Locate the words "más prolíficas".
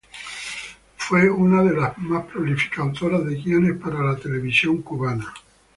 1.99-2.79